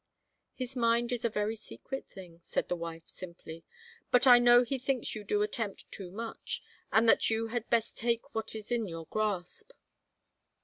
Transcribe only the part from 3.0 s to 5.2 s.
simply." But I know he thinks